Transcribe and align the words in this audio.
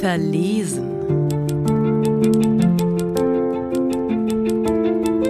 Verlesen. 0.00 0.90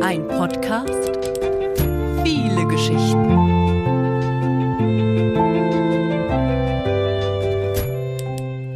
Ein 0.00 0.28
Podcast. 0.28 1.18
Viele 2.22 2.68
Geschichten. 2.68 3.24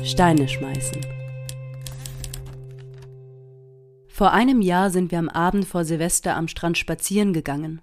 Steine 0.04 0.48
schmeißen. 0.48 1.00
Vor 4.08 4.32
einem 4.32 4.60
Jahr 4.62 4.90
sind 4.90 5.12
wir 5.12 5.20
am 5.20 5.28
Abend 5.28 5.64
vor 5.64 5.84
Silvester 5.84 6.34
am 6.34 6.48
Strand 6.48 6.76
spazieren 6.76 7.32
gegangen. 7.32 7.82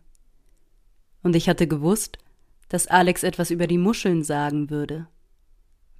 Und 1.23 1.33
ich 1.37 1.47
hatte 1.47 1.65
gewusst, 1.65 2.17
dass 2.69 2.87
Alex 2.87 3.23
etwas 3.23 3.51
über 3.51 3.67
die 3.67 3.77
Muscheln 3.77 4.23
sagen 4.23 4.69
würde, 4.69 5.07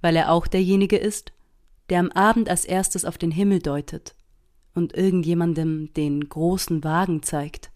weil 0.00 0.16
er 0.16 0.30
auch 0.30 0.46
derjenige 0.46 0.96
ist, 0.96 1.32
der 1.88 2.00
am 2.00 2.10
Abend 2.10 2.48
als 2.48 2.64
erstes 2.64 3.04
auf 3.04 3.18
den 3.18 3.30
Himmel 3.30 3.60
deutet 3.60 4.14
und 4.74 4.94
irgendjemandem 4.94 5.92
den 5.94 6.28
großen 6.28 6.84
Wagen 6.84 7.22
zeigt. 7.22 7.70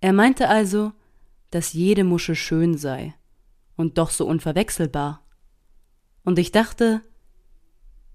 Er 0.00 0.12
meinte 0.12 0.48
also, 0.48 0.92
dass 1.50 1.72
jede 1.72 2.04
Muschel 2.04 2.34
schön 2.34 2.76
sei 2.76 3.14
und 3.76 3.98
doch 3.98 4.10
so 4.10 4.26
unverwechselbar. 4.26 5.24
Und 6.24 6.38
ich 6.38 6.52
dachte, 6.52 7.02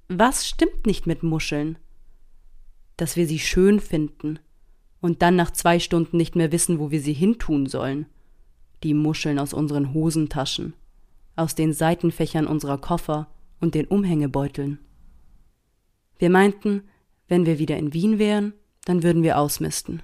was 0.08 0.48
stimmt 0.48 0.86
nicht 0.86 1.06
mit 1.06 1.24
Muscheln? 1.24 1.78
dass 2.98 3.16
wir 3.16 3.28
sie 3.28 3.40
schön 3.40 3.80
finden 3.80 4.40
und 5.00 5.22
dann 5.22 5.36
nach 5.36 5.52
zwei 5.52 5.80
Stunden 5.80 6.18
nicht 6.18 6.36
mehr 6.36 6.52
wissen, 6.52 6.80
wo 6.80 6.92
wir 6.92 7.00
sie 7.00 7.14
hintun 7.14 7.68
sollen. 7.68 8.08
Die 8.84 8.94
Muscheln 8.94 9.40
aus 9.40 9.54
unseren 9.54 9.94
Hosentaschen, 9.94 10.74
aus 11.36 11.56
den 11.56 11.74
Seitenfächern 11.74 12.48
unserer 12.48 12.78
Koffer 12.78 13.28
und 13.60 13.76
den 13.76 13.88
Umhängebeuteln. 13.88 14.80
Wir 16.20 16.30
meinten, 16.30 16.84
wenn 17.28 17.46
wir 17.46 17.60
wieder 17.60 17.78
in 17.78 17.94
Wien 17.94 18.20
wären, 18.20 18.54
dann 18.86 19.04
würden 19.04 19.24
wir 19.24 19.38
ausmisten. 19.38 20.04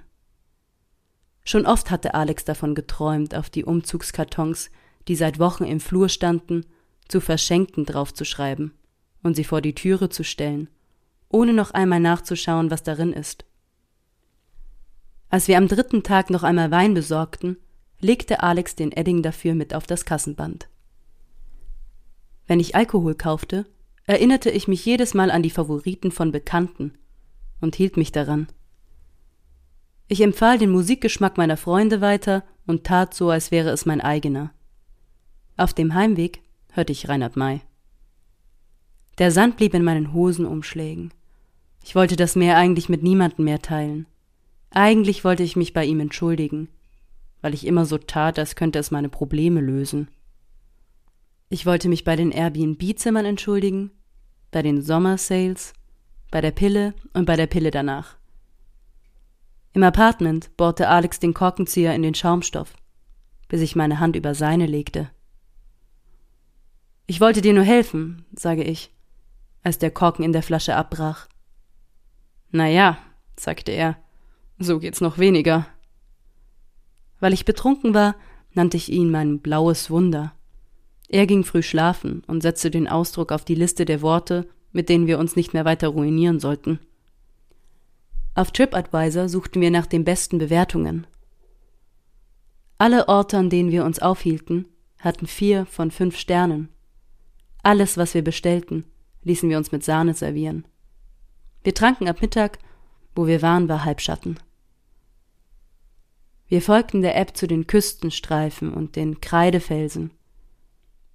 Schon 1.44 1.66
oft 1.66 1.90
hatte 1.90 2.14
Alex 2.14 2.44
davon 2.44 2.74
geträumt, 2.74 3.34
auf 3.34 3.50
die 3.50 3.64
Umzugskartons, 3.64 4.70
die 5.08 5.16
seit 5.16 5.38
Wochen 5.38 5.64
im 5.64 5.80
Flur 5.80 6.08
standen, 6.08 6.64
zu 7.08 7.20
verschenken 7.20 7.84
draufzuschreiben 7.84 8.72
und 9.22 9.36
sie 9.36 9.44
vor 9.44 9.60
die 9.60 9.74
Türe 9.74 10.08
zu 10.08 10.24
stellen 10.24 10.68
ohne 11.34 11.52
noch 11.52 11.72
einmal 11.72 11.98
nachzuschauen, 11.98 12.70
was 12.70 12.84
darin 12.84 13.12
ist. 13.12 13.44
Als 15.30 15.48
wir 15.48 15.58
am 15.58 15.66
dritten 15.66 16.04
Tag 16.04 16.30
noch 16.30 16.44
einmal 16.44 16.70
Wein 16.70 16.94
besorgten, 16.94 17.56
legte 18.04 18.42
Alex 18.42 18.76
den 18.76 18.92
Edding 18.92 19.22
dafür 19.22 19.54
mit 19.54 19.74
auf 19.74 19.86
das 19.86 20.04
Kassenband. 20.04 20.68
Wenn 22.46 22.60
ich 22.60 22.76
Alkohol 22.76 23.14
kaufte, 23.14 23.64
erinnerte 24.06 24.50
ich 24.50 24.68
mich 24.68 24.84
jedes 24.84 25.14
Mal 25.14 25.30
an 25.30 25.42
die 25.42 25.50
Favoriten 25.50 26.12
von 26.12 26.30
Bekannten 26.30 26.92
und 27.62 27.74
hielt 27.74 27.96
mich 27.96 28.12
daran. 28.12 28.48
Ich 30.06 30.20
empfahl 30.20 30.58
den 30.58 30.70
Musikgeschmack 30.70 31.38
meiner 31.38 31.56
Freunde 31.56 32.02
weiter 32.02 32.44
und 32.66 32.84
tat 32.84 33.14
so, 33.14 33.30
als 33.30 33.50
wäre 33.50 33.70
es 33.70 33.86
mein 33.86 34.02
eigener. 34.02 34.52
Auf 35.56 35.72
dem 35.72 35.94
Heimweg 35.94 36.42
hörte 36.72 36.92
ich 36.92 37.08
Reinhard 37.08 37.36
May. 37.36 37.62
Der 39.16 39.30
Sand 39.30 39.56
blieb 39.56 39.72
in 39.72 39.82
meinen 39.82 40.12
Hosenumschlägen. 40.12 41.14
Ich 41.82 41.94
wollte 41.94 42.16
das 42.16 42.36
Meer 42.36 42.58
eigentlich 42.58 42.90
mit 42.90 43.02
niemandem 43.02 43.46
mehr 43.46 43.62
teilen. 43.62 44.06
Eigentlich 44.68 45.24
wollte 45.24 45.42
ich 45.42 45.56
mich 45.56 45.72
bei 45.72 45.86
ihm 45.86 46.00
entschuldigen, 46.00 46.68
weil 47.44 47.52
ich 47.52 47.66
immer 47.66 47.84
so 47.84 47.98
tat, 47.98 48.38
als 48.38 48.56
könnte 48.56 48.78
es 48.78 48.90
meine 48.90 49.10
Probleme 49.10 49.60
lösen. 49.60 50.08
Ich 51.50 51.66
wollte 51.66 51.90
mich 51.90 52.02
bei 52.02 52.16
den 52.16 52.30
Airbnb-Zimmern 52.30 53.26
entschuldigen, 53.26 53.90
bei 54.50 54.62
den 54.62 54.80
Sommersales, 54.80 55.74
bei 56.30 56.40
der 56.40 56.52
Pille 56.52 56.94
und 57.12 57.26
bei 57.26 57.36
der 57.36 57.46
Pille 57.46 57.70
danach. 57.70 58.16
Im 59.74 59.82
Apartment 59.82 60.56
bohrte 60.56 60.88
Alex 60.88 61.18
den 61.18 61.34
Korkenzieher 61.34 61.94
in 61.94 62.00
den 62.00 62.14
Schaumstoff, 62.14 62.72
bis 63.48 63.60
ich 63.60 63.76
meine 63.76 64.00
Hand 64.00 64.16
über 64.16 64.34
seine 64.34 64.64
legte. 64.64 65.10
Ich 67.06 67.20
wollte 67.20 67.42
dir 67.42 67.52
nur 67.52 67.64
helfen, 67.64 68.24
sage 68.34 68.64
ich, 68.64 68.90
als 69.62 69.78
der 69.78 69.90
Korken 69.90 70.24
in 70.24 70.32
der 70.32 70.42
Flasche 70.42 70.76
abbrach. 70.76 71.28
Na 72.52 72.68
ja, 72.68 72.96
sagte 73.38 73.70
er, 73.70 73.98
so 74.58 74.78
geht's 74.78 75.02
noch 75.02 75.18
weniger. 75.18 75.66
Weil 77.24 77.32
ich 77.32 77.46
betrunken 77.46 77.94
war, 77.94 78.16
nannte 78.52 78.76
ich 78.76 78.92
ihn 78.92 79.10
mein 79.10 79.38
blaues 79.38 79.88
Wunder. 79.88 80.34
Er 81.08 81.26
ging 81.26 81.42
früh 81.42 81.62
schlafen 81.62 82.22
und 82.26 82.42
setzte 82.42 82.70
den 82.70 82.86
Ausdruck 82.86 83.32
auf 83.32 83.46
die 83.46 83.54
Liste 83.54 83.86
der 83.86 84.02
Worte, 84.02 84.46
mit 84.72 84.90
denen 84.90 85.06
wir 85.06 85.18
uns 85.18 85.34
nicht 85.34 85.54
mehr 85.54 85.64
weiter 85.64 85.88
ruinieren 85.88 86.38
sollten. 86.38 86.80
Auf 88.34 88.52
TripAdvisor 88.52 89.30
suchten 89.30 89.62
wir 89.62 89.70
nach 89.70 89.86
den 89.86 90.04
besten 90.04 90.36
Bewertungen. 90.36 91.06
Alle 92.76 93.08
Orte, 93.08 93.38
an 93.38 93.48
denen 93.48 93.70
wir 93.70 93.86
uns 93.86 94.00
aufhielten, 94.00 94.68
hatten 94.98 95.26
vier 95.26 95.64
von 95.64 95.90
fünf 95.90 96.18
Sternen. 96.18 96.68
Alles, 97.62 97.96
was 97.96 98.12
wir 98.12 98.22
bestellten, 98.22 98.84
ließen 99.22 99.48
wir 99.48 99.56
uns 99.56 99.72
mit 99.72 99.82
Sahne 99.82 100.12
servieren. 100.12 100.66
Wir 101.62 101.72
tranken 101.72 102.06
ab 102.06 102.20
Mittag, 102.20 102.58
wo 103.14 103.26
wir 103.26 103.40
waren, 103.40 103.66
war 103.66 103.86
Halbschatten. 103.86 104.38
Wir 106.48 106.62
folgten 106.62 107.02
der 107.02 107.16
App 107.16 107.36
zu 107.36 107.46
den 107.46 107.66
Küstenstreifen 107.66 108.72
und 108.72 108.96
den 108.96 109.20
Kreidefelsen. 109.20 110.10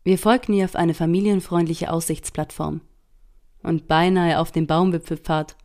Wir 0.03 0.17
folgten 0.17 0.53
ihr 0.53 0.66
auf 0.66 0.75
eine 0.75 0.94
familienfreundliche 0.94 1.91
Aussichtsplattform 1.91 2.81
und 3.62 3.88
beinahe 3.88 4.39
auf 4.39 4.51
den 4.51 4.68
Baumwipfelpfad, 4.68 5.56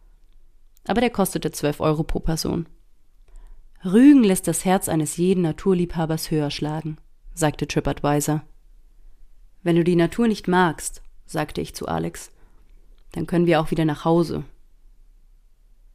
aber 0.86 1.00
der 1.00 1.10
kostete 1.10 1.50
zwölf 1.50 1.80
Euro 1.80 2.02
pro 2.02 2.20
Person. 2.20 2.66
Rügen 3.84 4.24
lässt 4.24 4.48
das 4.48 4.64
Herz 4.64 4.88
eines 4.88 5.16
jeden 5.16 5.42
Naturliebhabers 5.42 6.30
höher 6.30 6.50
schlagen, 6.50 6.98
sagte 7.34 7.66
TripAdvisor. 7.66 8.42
Wenn 9.62 9.76
du 9.76 9.84
die 9.84 9.96
Natur 9.96 10.28
nicht 10.28 10.48
magst, 10.48 11.02
sagte 11.26 11.60
ich 11.60 11.74
zu 11.74 11.86
Alex, 11.86 12.30
dann 13.12 13.26
können 13.26 13.46
wir 13.46 13.60
auch 13.60 13.70
wieder 13.70 13.84
nach 13.84 14.04
Hause 14.04 14.44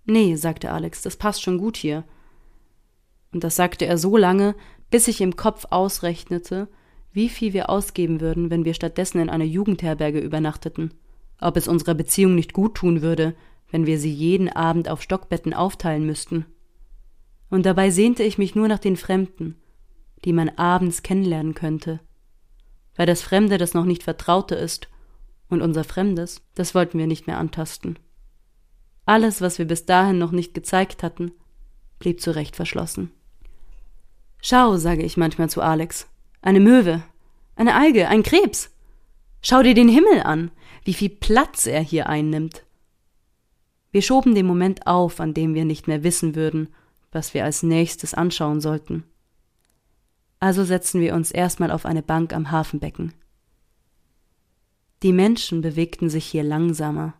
Nee, 0.09 0.35
sagte 0.37 0.71
Alex, 0.71 1.03
das 1.03 1.17
passt 1.17 1.43
schon 1.43 1.59
gut 1.59 1.77
hier. 1.77 2.03
Und 3.31 3.43
das 3.43 3.55
sagte 3.55 3.85
er 3.85 3.97
so 3.97 4.17
lange, 4.17 4.55
bis 4.89 5.07
ich 5.07 5.21
im 5.21 5.35
Kopf 5.35 5.65
ausrechnete, 5.69 6.67
wie 7.11 7.29
viel 7.29 7.53
wir 7.53 7.69
ausgeben 7.69 8.21
würden, 8.21 8.49
wenn 8.49 8.65
wir 8.65 8.73
stattdessen 8.73 9.19
in 9.19 9.29
einer 9.29 9.45
Jugendherberge 9.45 10.19
übernachteten, 10.19 10.93
ob 11.39 11.57
es 11.57 11.67
unserer 11.67 11.95
Beziehung 11.95 12.35
nicht 12.35 12.53
gut 12.53 12.75
tun 12.75 13.01
würde, 13.01 13.35
wenn 13.71 13.85
wir 13.85 13.99
sie 13.99 14.11
jeden 14.11 14.49
Abend 14.49 14.89
auf 14.89 15.01
Stockbetten 15.01 15.53
aufteilen 15.53 16.05
müssten. 16.05 16.45
Und 17.49 17.65
dabei 17.65 17.89
sehnte 17.89 18.23
ich 18.23 18.37
mich 18.37 18.55
nur 18.55 18.67
nach 18.67 18.79
den 18.79 18.97
Fremden, 18.97 19.55
die 20.25 20.33
man 20.33 20.49
abends 20.49 21.03
kennenlernen 21.03 21.55
könnte, 21.55 21.99
weil 22.95 23.05
das 23.05 23.21
Fremde 23.21 23.57
das 23.57 23.73
noch 23.73 23.85
nicht 23.85 24.03
Vertraute 24.03 24.55
ist, 24.55 24.87
und 25.49 25.63
unser 25.63 25.83
Fremdes, 25.83 26.43
das 26.53 26.75
wollten 26.75 26.99
wir 26.99 27.07
nicht 27.07 27.25
mehr 27.25 27.39
antasten. 27.39 27.97
Alles, 29.05 29.41
was 29.41 29.57
wir 29.57 29.65
bis 29.65 29.87
dahin 29.87 30.19
noch 30.19 30.31
nicht 30.31 30.53
gezeigt 30.53 31.01
hatten, 31.01 31.31
blieb 31.97 32.21
zurecht 32.21 32.55
verschlossen. 32.55 33.11
Schau, 34.41 34.77
sage 34.77 35.03
ich 35.03 35.17
manchmal 35.17 35.49
zu 35.49 35.61
Alex. 35.61 36.07
Eine 36.41 36.61
Möwe, 36.61 37.03
eine 37.55 37.75
Alge, 37.75 38.07
ein 38.07 38.23
Krebs. 38.23 38.69
Schau 39.41 39.63
dir 39.63 39.73
den 39.73 39.89
Himmel 39.89 40.21
an, 40.23 40.51
wie 40.85 40.93
viel 40.93 41.09
Platz 41.09 41.65
er 41.65 41.81
hier 41.81 42.07
einnimmt. 42.07 42.63
Wir 43.91 44.01
schoben 44.01 44.35
den 44.35 44.45
Moment 44.45 44.87
auf, 44.87 45.19
an 45.19 45.33
dem 45.33 45.53
wir 45.55 45.65
nicht 45.65 45.87
mehr 45.87 46.03
wissen 46.03 46.35
würden, 46.35 46.73
was 47.11 47.33
wir 47.33 47.43
als 47.43 47.63
nächstes 47.63 48.13
anschauen 48.13 48.61
sollten. 48.61 49.03
Also 50.39 50.63
setzten 50.63 51.01
wir 51.01 51.15
uns 51.15 51.31
erstmal 51.31 51.71
auf 51.71 51.85
eine 51.85 52.03
Bank 52.03 52.33
am 52.33 52.51
Hafenbecken. 52.51 53.13
Die 55.03 55.11
Menschen 55.11 55.61
bewegten 55.61 56.09
sich 56.09 56.25
hier 56.25 56.43
langsamer. 56.43 57.13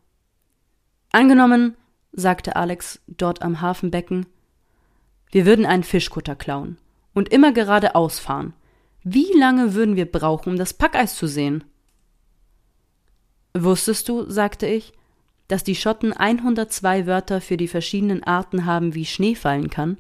Angenommen, 1.12 1.76
sagte 2.14 2.56
Alex 2.56 3.02
dort 3.08 3.42
am 3.42 3.62
Hafenbecken, 3.62 4.26
wir 5.32 5.46
würden 5.46 5.66
einen 5.66 5.84
Fischkutter 5.84 6.36
klauen 6.36 6.78
und 7.20 7.34
immer 7.34 7.52
geradeaus 7.52 8.18
fahren. 8.18 8.54
Wie 9.04 9.34
lange 9.38 9.74
würden 9.74 9.98
wir 9.98 10.10
brauchen, 10.10 10.52
um 10.52 10.58
das 10.58 10.74
Packeis 10.74 11.18
zu 11.18 11.28
sehen? 11.28 11.66
Wusstest 13.54 14.08
du, 14.08 14.30
sagte 14.32 14.68
ich, 14.68 14.94
dass 15.50 15.66
die 15.66 15.76
Schotten 15.76 16.14
102 16.14 17.08
Wörter 17.08 17.42
für 17.42 17.58
die 17.58 17.68
verschiedenen 17.68 18.24
Arten 18.24 18.66
haben, 18.66 18.96
wie 18.96 19.06
Schnee 19.06 19.36
fallen 19.36 19.70
kann? 19.70 19.98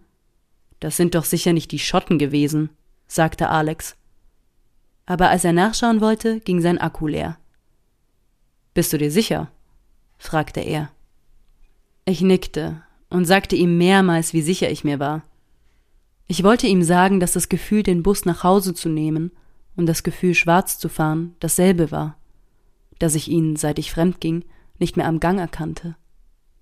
Das 0.79 0.95
sind 0.95 1.13
doch 1.13 1.25
sicher 1.25 1.51
nicht 1.51 1.73
die 1.73 1.79
Schotten 1.79 2.19
gewesen, 2.19 2.69
sagte 3.07 3.49
Alex. 3.49 3.97
Aber 5.05 5.29
als 5.29 5.43
er 5.43 5.51
nachschauen 5.51 5.99
wollte, 5.99 6.39
ging 6.39 6.61
sein 6.61 6.77
Akku 6.77 7.07
leer. 7.07 7.37
Bist 8.73 8.93
du 8.93 8.97
dir 8.97 9.11
sicher? 9.11 9.51
fragte 10.17 10.61
er. 10.61 10.89
Ich 12.05 12.21
nickte 12.21 12.81
und 13.09 13.25
sagte 13.25 13.57
ihm 13.57 13.77
mehrmals, 13.77 14.31
wie 14.31 14.41
sicher 14.41 14.71
ich 14.71 14.85
mir 14.85 14.99
war. 14.99 15.23
Ich 16.31 16.43
wollte 16.43 16.67
ihm 16.67 16.83
sagen, 16.83 17.19
dass 17.19 17.33
das 17.33 17.49
Gefühl, 17.49 17.81
den 17.81 18.03
Bus 18.03 18.23
nach 18.23 18.43
Hause 18.43 18.75
zu 18.75 18.87
nehmen 18.87 19.31
und 19.75 19.87
das 19.87 20.03
Gefühl, 20.03 20.35
schwarz 20.35 20.77
zu 20.77 20.87
fahren, 20.87 21.33
dasselbe 21.39 21.89
war, 21.89 22.17
dass 22.99 23.15
ich 23.15 23.29
ihn, 23.29 23.55
seit 23.55 23.79
ich 23.79 23.91
fremd 23.91 24.21
ging, 24.21 24.45
nicht 24.77 24.95
mehr 24.95 25.07
am 25.07 25.19
Gang 25.19 25.39
erkannte, 25.39 25.95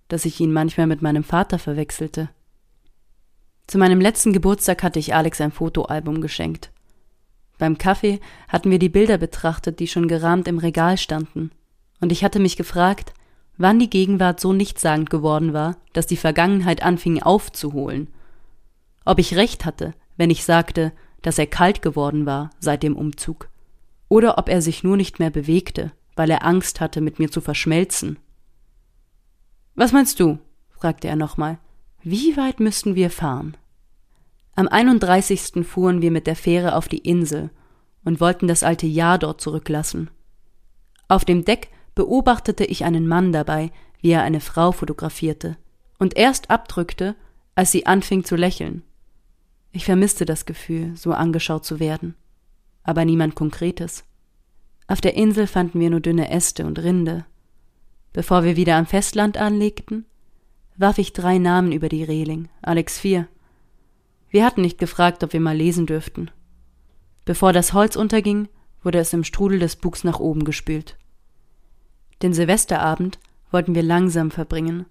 dass 0.08 0.24
ich 0.24 0.40
ihn 0.40 0.54
manchmal 0.54 0.88
mit 0.88 1.02
meinem 1.02 1.26
Vater 1.26 1.60
verwechselte. 1.60 2.30
Zu 3.68 3.78
meinem 3.78 4.00
letzten 4.00 4.32
Geburtstag 4.32 4.84
hatte 4.84 5.00
ich 5.00 5.14
Alex 5.14 5.42
ein 5.42 5.52
Fotoalbum 5.52 6.22
geschenkt. 6.22 6.72
Beim 7.58 7.78
Kaffee 7.78 8.22
hatten 8.48 8.72
wir 8.72 8.80
die 8.80 8.88
Bilder 8.88 9.18
betrachtet, 9.18 9.82
die 9.82 9.88
schon 9.88 10.08
gerahmt 10.08 10.48
im 10.48 10.60
Regal 10.60 10.98
standen, 10.98 11.52
und 12.00 12.14
ich 12.14 12.24
hatte 12.24 12.40
mich 12.40 12.56
gefragt, 12.56 13.14
wann 13.58 13.80
die 13.80 13.90
Gegenwart 13.90 14.40
so 14.40 14.54
nichtssagend 14.54 15.10
geworden 15.10 15.52
war, 15.52 15.76
dass 15.92 16.08
die 16.08 16.16
Vergangenheit 16.16 16.84
anfing 16.84 17.22
aufzuholen. 17.22 18.08
Ob 19.08 19.20
ich 19.20 19.38
recht 19.38 19.64
hatte, 19.64 19.94
wenn 20.18 20.30
ich 20.30 20.44
sagte, 20.44 20.92
dass 21.22 21.40
er 21.40 21.48
kalt 21.48 21.82
geworden 21.82 22.26
war 22.26 22.50
seit 22.60 22.84
dem 22.84 22.98
Umzug, 22.98 23.48
oder 24.10 24.38
ob 24.38 24.50
er 24.50 24.62
sich 24.62 24.84
nur 24.84 24.98
nicht 24.98 25.18
mehr 25.18 25.30
bewegte, 25.30 25.94
weil 26.18 26.30
er 26.30 26.44
Angst 26.44 26.82
hatte, 26.82 27.00
mit 27.00 27.18
mir 27.18 27.32
zu 27.32 27.40
verschmelzen. 27.40 28.20
Was 29.76 29.94
meinst 29.94 30.20
du? 30.20 30.40
fragte 30.72 31.08
er 31.08 31.16
nochmal. 31.16 31.58
Wie 32.04 32.36
weit 32.36 32.60
müssten 32.60 32.96
wir 32.96 33.10
fahren? 33.10 33.56
Am 34.56 34.68
31. 34.68 35.66
fuhren 35.66 36.02
wir 36.02 36.12
mit 36.12 36.28
der 36.28 36.36
Fähre 36.36 36.76
auf 36.76 36.90
die 36.90 36.98
Insel 36.98 37.50
und 38.04 38.20
wollten 38.20 38.50
das 38.50 38.62
alte 38.62 38.88
Jahr 38.88 39.18
dort 39.18 39.40
zurücklassen. 39.40 40.10
Auf 41.08 41.24
dem 41.24 41.46
Deck 41.46 41.70
beobachtete 41.96 42.66
ich 42.66 42.84
einen 42.84 43.08
Mann 43.08 43.32
dabei, 43.32 43.72
wie 44.02 44.12
er 44.12 44.24
eine 44.24 44.42
Frau 44.42 44.74
fotografierte 44.74 45.56
und 45.98 46.18
erst 46.18 46.50
abdrückte, 46.50 47.16
als 47.56 47.72
sie 47.72 47.86
anfing 47.86 48.26
zu 48.26 48.36
lächeln. 48.36 48.84
Ich 49.72 49.86
vermisste 49.86 50.26
das 50.26 50.46
Gefühl, 50.46 50.96
so 50.96 51.14
angeschaut 51.14 51.66
zu 51.66 51.80
werden, 51.80 52.16
aber 52.84 53.06
niemand 53.06 53.36
Konkretes. 53.36 54.04
Auf 54.88 55.02
der 55.02 55.16
Insel 55.16 55.48
fanden 55.48 55.80
wir 55.80 55.90
nur 55.90 56.00
dünne 56.00 56.30
Äste 56.32 56.66
und 56.66 56.80
Rinde. 56.80 57.26
Bevor 58.14 58.44
wir 58.44 58.56
wieder 58.56 58.76
am 58.78 58.86
Festland 58.86 59.38
anlegten, 59.38 60.06
warf 60.78 60.98
ich 60.98 61.14
drei 61.14 61.38
Namen 61.38 61.72
über 61.72 61.90
die 61.90 62.04
Reling, 62.04 62.50
Alex 62.62 63.00
vier. 63.00 63.28
Wir 64.30 64.46
hatten 64.46 64.62
nicht 64.62 64.78
gefragt, 64.78 65.24
ob 65.24 65.34
wir 65.34 65.42
mal 65.42 65.56
lesen 65.56 65.86
dürften. 65.86 66.32
Bevor 67.26 67.52
das 67.52 67.74
Holz 67.74 67.96
unterging, 67.96 68.48
wurde 68.82 69.00
es 69.00 69.12
im 69.12 69.24
Strudel 69.24 69.60
des 69.60 69.76
Bugs 69.76 70.04
nach 70.04 70.20
oben 70.20 70.46
gespült. 70.46 70.98
Den 72.22 72.34
Silvesterabend 72.34 73.20
wollten 73.52 73.76
wir 73.76 73.84
langsam 73.84 74.32
verbringen. 74.32 74.86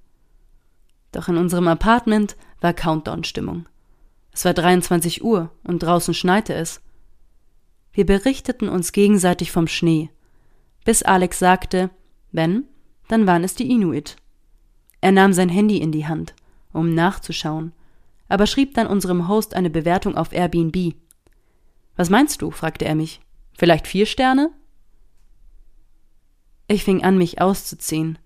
Doch 1.12 1.28
in 1.28 1.36
unserem 1.36 1.68
Apartment 1.68 2.36
war 2.60 2.74
Countdown-Stimmung. 2.74 3.66
Es 4.36 4.44
war 4.44 4.52
23 4.52 5.24
Uhr 5.24 5.50
und 5.64 5.82
draußen 5.82 6.12
schneite 6.12 6.52
es. 6.52 6.82
Wir 7.94 8.04
berichteten 8.04 8.68
uns 8.68 8.92
gegenseitig 8.92 9.50
vom 9.50 9.66
Schnee, 9.66 10.10
bis 10.84 11.02
Alex 11.02 11.38
sagte, 11.38 11.88
wenn, 12.32 12.64
dann 13.08 13.26
waren 13.26 13.44
es 13.44 13.54
die 13.54 13.70
Inuit. 13.70 14.16
Er 15.00 15.12
nahm 15.12 15.32
sein 15.32 15.48
Handy 15.48 15.78
in 15.78 15.90
die 15.90 16.06
Hand, 16.06 16.34
um 16.74 16.94
nachzuschauen, 16.94 17.72
aber 18.28 18.46
schrieb 18.46 18.74
dann 18.74 18.86
unserem 18.86 19.26
Host 19.26 19.54
eine 19.54 19.70
Bewertung 19.70 20.18
auf 20.18 20.34
Airbnb. 20.34 20.94
Was 21.96 22.10
meinst 22.10 22.42
du? 22.42 22.50
fragte 22.50 22.84
er 22.84 22.94
mich. 22.94 23.22
Vielleicht 23.56 23.86
vier 23.86 24.04
Sterne? 24.04 24.50
Ich 26.68 26.84
fing 26.84 27.02
an, 27.02 27.16
mich 27.16 27.40
auszuziehen. 27.40 28.18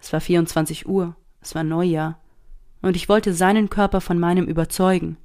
Es 0.00 0.14
war 0.14 0.22
24 0.22 0.88
Uhr, 0.88 1.14
es 1.42 1.54
war 1.54 1.62
Neujahr, 1.62 2.18
und 2.80 2.96
ich 2.96 3.10
wollte 3.10 3.34
seinen 3.34 3.68
Körper 3.68 4.00
von 4.00 4.18
meinem 4.18 4.46
überzeugen. 4.46 5.18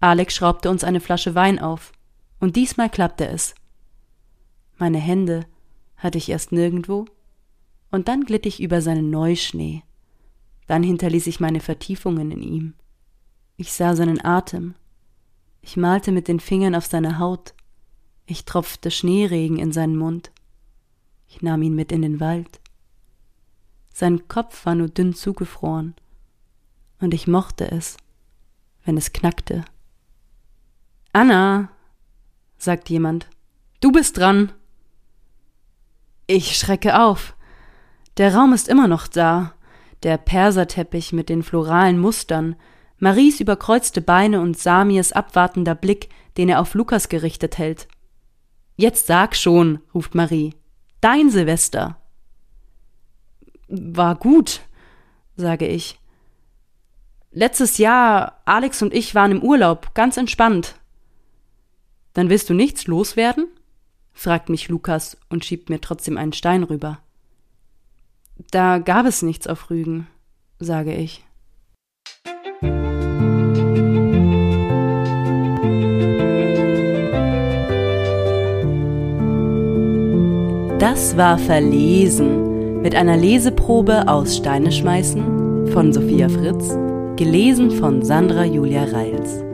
Alex 0.00 0.34
schraubte 0.34 0.70
uns 0.70 0.84
eine 0.84 1.00
Flasche 1.00 1.34
Wein 1.34 1.58
auf, 1.58 1.92
und 2.40 2.54
diesmal 2.56 2.88
klappte 2.88 3.26
es. 3.26 3.54
Meine 4.76 4.98
Hände 4.98 5.46
hatte 5.96 6.18
ich 6.18 6.28
erst 6.28 6.52
nirgendwo, 6.52 7.06
und 7.90 8.06
dann 8.06 8.24
glitt 8.24 8.46
ich 8.46 8.60
über 8.62 8.80
seinen 8.80 9.10
Neuschnee. 9.10 9.82
Dann 10.66 10.82
hinterließ 10.82 11.26
ich 11.26 11.40
meine 11.40 11.60
Vertiefungen 11.60 12.30
in 12.30 12.42
ihm. 12.42 12.74
Ich 13.56 13.72
sah 13.72 13.96
seinen 13.96 14.24
Atem. 14.24 14.74
Ich 15.62 15.76
malte 15.76 16.12
mit 16.12 16.28
den 16.28 16.38
Fingern 16.38 16.74
auf 16.76 16.86
seine 16.86 17.18
Haut. 17.18 17.54
Ich 18.26 18.44
tropfte 18.44 18.90
Schneeregen 18.90 19.58
in 19.58 19.72
seinen 19.72 19.96
Mund. 19.96 20.30
Ich 21.26 21.42
nahm 21.42 21.62
ihn 21.62 21.74
mit 21.74 21.90
in 21.90 22.02
den 22.02 22.20
Wald. 22.20 22.60
Sein 23.92 24.28
Kopf 24.28 24.64
war 24.64 24.76
nur 24.76 24.88
dünn 24.88 25.12
zugefroren, 25.12 25.96
und 27.00 27.14
ich 27.14 27.26
mochte 27.26 27.68
es, 27.70 27.96
wenn 28.84 28.96
es 28.96 29.12
knackte. 29.12 29.64
Anna, 31.12 31.70
sagt 32.58 32.90
jemand, 32.90 33.28
du 33.80 33.92
bist 33.92 34.18
dran. 34.18 34.52
Ich 36.26 36.56
schrecke 36.56 37.00
auf. 37.00 37.34
Der 38.18 38.34
Raum 38.34 38.52
ist 38.52 38.68
immer 38.68 38.88
noch 38.88 39.06
da, 39.06 39.54
der 40.02 40.18
Perserteppich 40.18 41.12
mit 41.12 41.28
den 41.28 41.42
floralen 41.42 41.98
Mustern, 41.98 42.56
Maries 42.98 43.40
überkreuzte 43.40 44.00
Beine 44.00 44.40
und 44.40 44.58
Samirs 44.58 45.12
abwartender 45.12 45.74
Blick, 45.74 46.08
den 46.36 46.48
er 46.48 46.60
auf 46.60 46.74
Lukas 46.74 47.08
gerichtet 47.08 47.58
hält. 47.58 47.86
Jetzt 48.76 49.06
sag 49.06 49.36
schon, 49.36 49.80
ruft 49.94 50.14
Marie. 50.14 50.54
Dein 51.00 51.30
Silvester. 51.30 51.96
War 53.68 54.16
gut, 54.16 54.62
sage 55.36 55.66
ich. 55.66 56.00
Letztes 57.30 57.78
Jahr, 57.78 58.40
Alex 58.44 58.82
und 58.82 58.92
ich 58.92 59.14
waren 59.14 59.32
im 59.32 59.42
Urlaub, 59.42 59.94
ganz 59.94 60.16
entspannt. 60.16 60.74
Dann 62.14 62.30
willst 62.30 62.48
du 62.50 62.54
nichts 62.54 62.86
loswerden? 62.86 63.46
fragt 64.12 64.48
mich 64.48 64.68
Lukas 64.68 65.16
und 65.28 65.44
schiebt 65.44 65.70
mir 65.70 65.80
trotzdem 65.80 66.16
einen 66.16 66.32
Stein 66.32 66.64
rüber. 66.64 66.98
Da 68.50 68.78
gab 68.78 69.06
es 69.06 69.22
nichts 69.22 69.46
auf 69.46 69.70
Rügen, 69.70 70.06
sage 70.58 70.94
ich. 70.94 71.24
Das 80.78 81.16
war 81.16 81.38
Verlesen 81.38 82.82
mit 82.82 82.94
einer 82.94 83.16
Leseprobe 83.16 84.06
aus 84.06 84.36
Steine 84.36 84.70
schmeißen 84.70 85.72
von 85.72 85.92
Sophia 85.92 86.28
Fritz, 86.28 86.68
gelesen 87.16 87.72
von 87.72 88.02
Sandra 88.04 88.44
Julia 88.44 88.84
Reils. 88.84 89.47